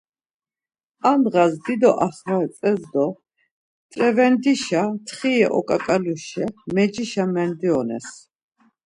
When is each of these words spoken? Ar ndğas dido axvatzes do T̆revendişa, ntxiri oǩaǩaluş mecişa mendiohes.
Ar 1.09 1.17
ndğas 1.21 1.53
dido 1.63 1.91
axvatzes 2.05 2.81
do 2.91 3.05
T̆revendişa, 3.91 4.83
ntxiri 4.93 5.45
oǩaǩaluş 5.57 6.25
mecişa 6.73 7.25
mendiohes. 7.33 8.07